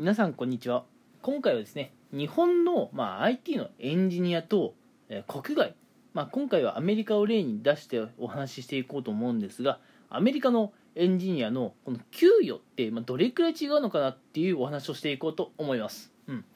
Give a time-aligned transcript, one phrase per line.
[0.00, 0.86] 皆さんこんにちは。
[1.20, 4.72] 今回はですね日本の、まあ、IT のエンジニアと、
[5.10, 5.74] えー国外、
[6.14, 9.78] まあ、今回はアメリカを例に出してお話ししていこうと思うんですが
[10.08, 16.46] アメリカのエンジニアのこの給与って、まあ、どれくらい違うのかなっていうお話をしていこうと思います、うん。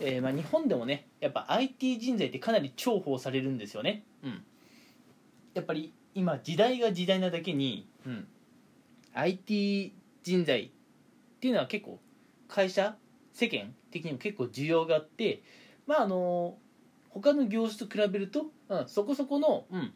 [0.00, 4.44] えーまあ、日本でもねやっぱ IT 人材ってかなり重宝されるんですよね、うん、
[5.54, 8.28] やっぱり今時代が時代なだけに、うん、
[9.14, 10.70] IT 人材っ
[11.40, 12.00] ていうのは結構
[12.48, 12.96] 会社
[13.32, 15.42] 世間的にも結構需要があって
[15.86, 16.56] まああの
[17.10, 19.92] 他の業種と比べると、うん、そこそこの、うん、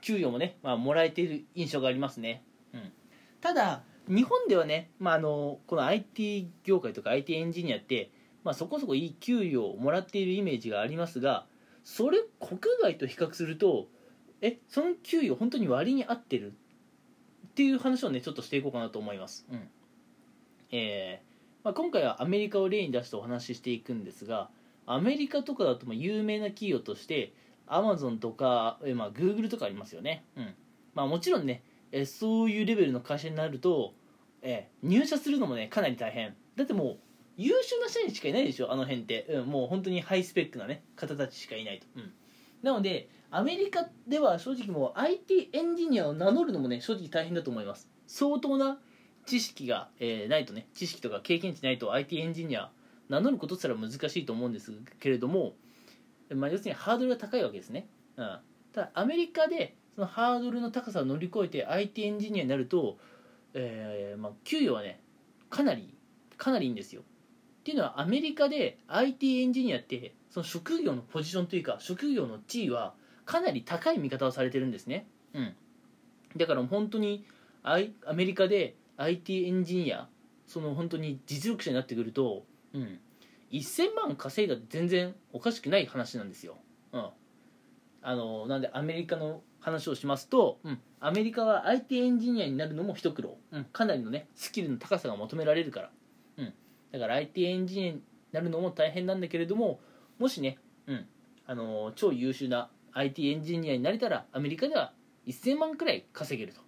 [0.00, 2.92] 給与もね、まあ、もらえている印象がありますね、うん、
[3.40, 8.10] ただ日本ではね、まあ、あのこの IT 業界とか IT エンジニアって、
[8.42, 11.46] まあ、そこそこいい給与をもらっているイメージがありますが
[11.84, 13.86] それ国外と比較すると
[14.40, 19.68] えその給与本当に割に合ってるっていう話をねちょっとしていこうかなと思います、うん。
[20.72, 21.33] えー
[21.64, 24.50] まあ、今回はアメリカを例に出してお話ししていくんですが
[24.86, 27.32] アメリカとかだとまあ有名な企業として
[27.66, 30.54] アマゾンとか、えーまあ、グーグルとかありますよね、うん。
[30.94, 31.62] まあ、もちろんね、
[31.92, 33.94] えそういうレベルの会社になると、
[34.42, 36.34] え入社するのもねかなり大変。
[36.56, 36.98] だってもう
[37.36, 42.12] 優秀な社員しかいないでしょあの辺って、うん、もう本当にハイスペックなね方たちしかいないと、うん、
[42.62, 47.88] なのでアメリカでは正直もう IT エンジニアを名乗るのもね正直大変だと思います。
[48.06, 48.78] 相当な
[49.26, 52.70] 知識が、えーないとね知識とか経験値ないと IT エンジニア
[53.08, 55.54] 名乗ることすら難しいと思うんですけれども、
[56.34, 58.38] まあ、要するにハードルが高いわけですね、うん、
[58.72, 62.98] ただアメリカでそのハードルの高さを乗り越えて IT エンジニアになると、
[63.54, 65.00] えーまあ、給与はね
[65.50, 65.94] かなり
[66.36, 67.02] かなりいいんですよ。
[67.02, 72.94] っていうのはアメリカで IT エンジニアってその職業のポジションというか職業の地位は
[73.24, 75.06] かなり高い見方をされてるんですね。
[75.32, 75.54] うん。
[76.36, 77.24] だから本当に
[77.62, 77.78] ア
[78.12, 80.08] メリカで IT エンジニア
[80.46, 83.00] その本当に実力者になってくると、うん、
[83.50, 86.56] 1000万稼いだって全然おかしくない話なんですよ、
[86.92, 87.08] うん、
[88.02, 95.90] あのなんでアメリカの話をしますと、うん、アメリカは IT エンジニアになるのも一苦労、うん、かなりのねスキルの高さが求められるから、
[96.38, 96.52] うん、
[96.92, 99.80] だから IT エンジニアになるのも大変なんだけれども
[100.18, 101.06] もしね、うん、
[101.46, 104.92] あの超優秀な IT エンジニアになれたらアメリカでは
[105.26, 106.60] 1000万くらい稼げると。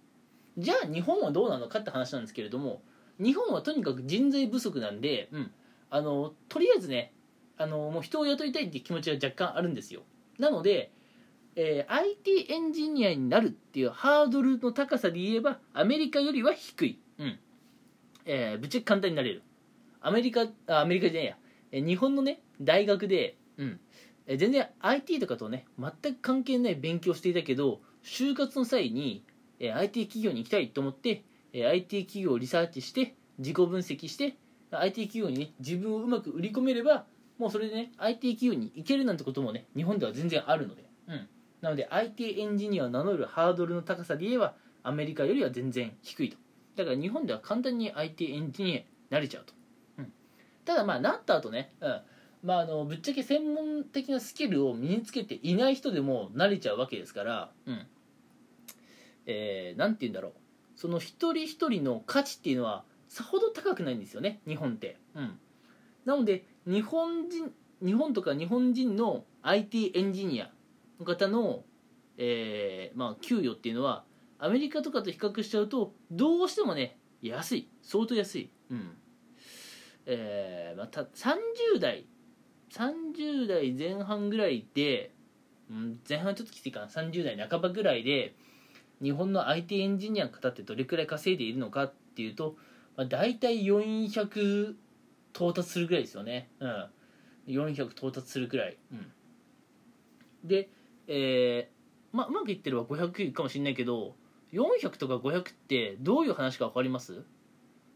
[0.57, 2.81] じゃあ日本はどうなのかって話なんですけれども
[3.19, 5.51] 日本はとにかく人材不足なんで、うん、
[5.89, 7.13] あのとりあえずね
[7.57, 10.01] あのもう人を雇いたいっていう気持ちが若干あるんですよ。
[10.37, 10.91] なので、
[11.55, 17.39] えー IT エンジニアになるっていうハードルの高さで言えばアメリカよりは低い、うん。
[18.25, 19.41] えーぶっちゃけ簡単になれる。
[20.01, 21.37] アメリカあアメリカじゃないや、
[21.71, 23.79] えー日本のね大学で、うん。
[24.27, 29.23] えー全然 IT とかとね全く関係ない勉強をしていたけど就活の際に、
[29.59, 31.23] え IT 企業に行きたいと思って、
[31.53, 34.35] え IT 企業をリサーチして自己分析して
[34.71, 37.05] IT 企業にね自分をうまく売り込めれば
[37.37, 41.27] もうそれでね IT 企業に行けるなんてこともね日本では全然あるので、うん、
[41.61, 46.37] なので IT エンジニアを名乗るハードルの高さで言えばアメリカよりは全然低いと。
[46.75, 49.53] だから日本では簡単に IT エンジニアになれちゃうと、
[49.97, 50.13] うん、
[50.63, 52.01] ただまあなった後ね、うん。
[52.43, 57.87] まあ、あのぶっちゃけ専門的なスキルを身につけていない人でもなれちゃうわけですから、うん。
[59.27, 60.31] えーて言うんだろう。
[60.75, 64.39] その一人一人の価値っていうのはさほど高くないんですよね。
[64.47, 65.39] 日本って、うん、
[66.05, 67.51] なので日本人
[67.83, 70.49] 日本とか日本人の IT エンジニア
[70.99, 71.63] の方の、
[72.17, 74.03] えーまあ、給与っていうのは
[74.39, 77.69] アメリカとかと比較しちゃうとどうしてもね安い。
[77.81, 78.97] 相当安い、うん。
[80.05, 82.05] えーま、た30代。
[82.69, 85.11] 30代前半ぐらいで、
[85.71, 86.87] うん、前半ちょっときついかな。
[86.87, 88.35] 30代半ばぐらいで
[89.01, 92.55] 日本の IT エンジニアの方ってどれくらい稼いでいるのかっていうと、
[92.95, 94.75] まあ、大体400
[95.33, 96.89] 到達するぐらいですよね、うん、
[97.47, 99.11] 400到達するくらい、うん、
[100.43, 100.69] で、
[101.07, 104.15] えーまあ、うまくいってれば500かもしれないけど
[104.51, 107.23] 400とか500ってどういう話か分かります？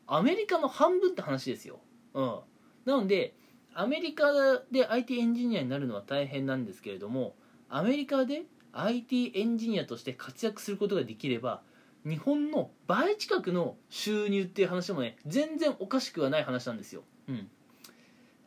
[0.05, 1.79] アメリカの半分って話ですよ、
[2.13, 2.39] うん、
[2.85, 3.33] なので
[3.73, 4.25] アメリカ
[4.69, 7.35] で IT エンジニアになるのは大変なんですけれども
[7.69, 11.61] アメリカで IT エンジニアとして活躍することができれば
[12.05, 17.49] 日本の倍近くの収入っていう話もね全然おかしくはない話なんですよ、うん。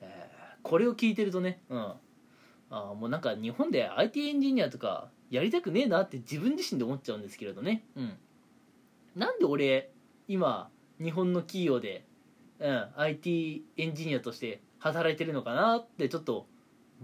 [0.00, 0.34] えー
[0.64, 1.92] これを聞いてるとね、うん、
[2.70, 8.16] あもうなんか日本で IT エンジニアとかやりたくねえなって自分自身で思っちゃうんですけれどね、うん、
[9.14, 9.90] なんで俺
[10.26, 12.06] 今日本の企業で、
[12.58, 16.46] うん、IT エンジニアとして働いてるのかなってちょっと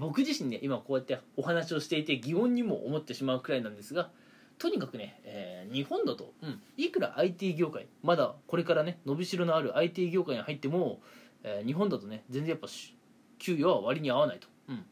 [0.00, 4.10] 僕自身ね今こうやってお話をしていて疑問にも思ってしまうくらいなんですが
[4.58, 11.00] とにかくね、えー日本だと、うん、いくら IT 業界まだこれからね伸びしろのある IT 業界に入っても、
[11.44, 12.96] えー日本だとね全然やっぱし
[13.38, 14.84] 給与は割に合わないと、うん、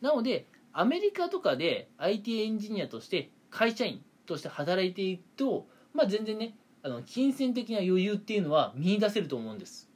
[0.00, 9.88] なのでアメリカとかで IT エンジニアとして会社員として働いていくと、まあ、全然ねあの金銭的な余裕っていうのは見出せると思うんです。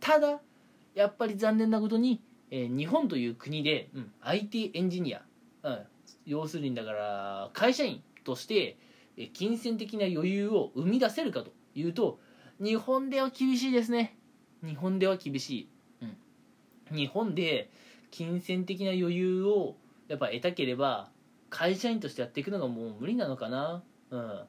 [0.00, 0.40] ただ
[0.94, 5.22] やっぱり残念なことに、えー日本という国で、うん、IT エンジニア、
[5.62, 5.78] うん、
[6.26, 8.78] 要するにだから会社員として
[9.16, 12.18] えー金銭的な余裕を生み出せるかというと
[12.60, 14.16] 日本では厳しいですね。
[14.64, 15.68] 日本では厳しい、
[16.90, 17.70] うん、日本で
[18.10, 19.76] 金銭的な余裕を
[20.08, 21.10] やっぱ得たければ
[21.50, 23.82] 会社員としてやっていくのがもう無理なのかな。
[24.10, 24.40] うん。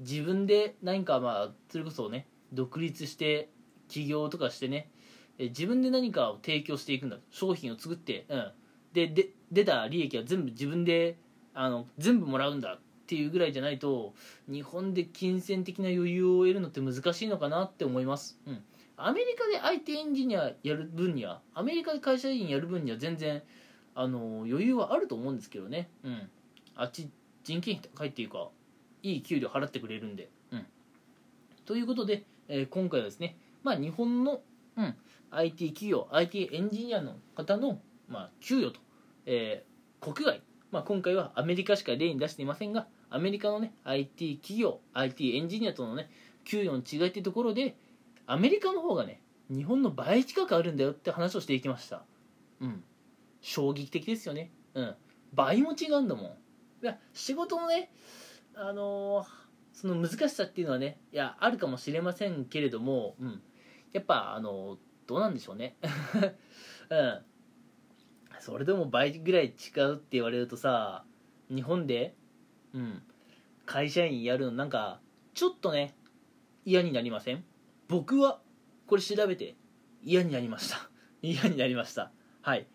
[0.00, 3.48] 自分で何かまあそれこそね独立して
[3.88, 4.90] 起業とかしてね
[5.38, 7.18] え自分で何かを提供していくんだ。
[7.30, 8.52] 商品を作って、うん、
[8.92, 11.16] でで出た利益は全部自分で
[11.54, 14.14] あの全部もらうんだっていうぐらいじゃないと
[14.48, 18.62] 日本で金銭的な余裕を得るのって難しいのかなって思います、うん、
[18.96, 23.42] アメリカで IT エンジニアやる分にはアメリカで会社員やる分には全然
[23.94, 26.28] あの余裕はあると思うんですけどね、うん、
[26.74, 27.08] あっち
[27.44, 28.48] 人件費高いっていうか
[29.02, 30.66] いい給料払ってくれるんで、うん、
[31.66, 34.40] ということで、えー今回はですね、まあ、日本の、
[34.76, 34.94] うん、
[35.36, 38.80] IT 企業 IT エンジニアの方の、まあ、給与と、
[39.26, 46.10] えー国外、まあ、今回はアメリカしか例に出していませんがアメリカのね IT 企業 IT エンジニアとのね
[46.44, 47.74] 給与の違いってところで
[48.26, 52.02] アメリカの方がね日本の倍近くあるんだよって話をしていきました。
[52.60, 52.82] うん。
[53.40, 54.50] 衝撃的ですよね。
[54.74, 54.94] うん。
[55.34, 56.24] 倍も違うんだもん。
[56.26, 56.30] い
[56.82, 57.90] や仕事のね
[58.54, 59.44] あのー
[59.74, 63.42] その難しさっていうのはねいやあるかもしれませんけれども、うん、
[63.92, 65.76] やっぱあのどうなんでしょうね。
[66.90, 67.24] うん。
[68.40, 71.04] それでも倍ぐらい違うって言われるとさ
[71.48, 72.14] 日本で、
[72.74, 73.02] うん、
[73.64, 75.00] 会社員やるのなんか
[75.32, 75.94] ちょっとね
[76.66, 77.42] 嫌になりません？
[77.88, 78.40] 僕は
[78.86, 79.56] これ調べて
[80.02, 80.90] 嫌になりました。
[81.22, 82.10] 嫌になりました。
[82.42, 82.66] はい、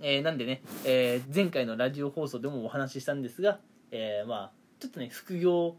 [0.00, 3.60] えーなんでね、えー前回のラジオ放送でもお話ししたんですが、
[3.92, 5.76] えーまあちょっとね副業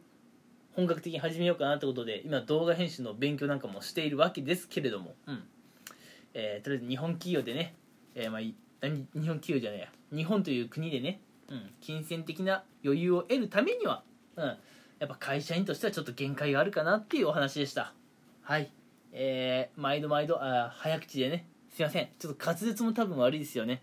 [0.71, 5.43] 本格的に始めようかなってことで今動画編集の勉強なんかもしているわけですけれども、うん。
[6.35, 7.73] えーとりあえず日本企業でね、
[8.13, 8.53] えーまあ、日
[8.83, 9.87] 本企業じゃないや。
[10.13, 14.03] 日本という国でね、うん、金銭的な余裕を得るためには、
[14.35, 14.57] うん、や
[15.05, 17.93] っぱ会社員としてはちょっと限界があるかなっていうお話でした。
[18.41, 18.71] はい。
[19.13, 22.09] えー、毎度毎度あ早口でねすいません。
[22.19, 23.81] ちょっと滑舌も多分悪いですよね。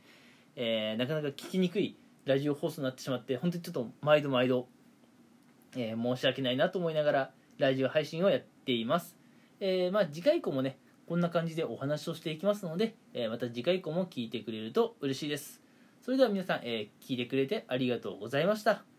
[0.54, 1.96] えーなかなか聞きにくい
[2.26, 4.69] ラジオ放送になってしまって本当にちょっと毎度毎度
[5.75, 9.16] えー申し訳ないなと思いながらラジオ配信をやっています、
[9.60, 10.76] えーまあ、次回以降もね
[11.06, 15.60] こんな感じでお話をしていきますので、えーまた次回以降も聞いてくれると嬉しいです。
[16.00, 18.92] それでは皆さん、えー聞いてくれてありがとうございました。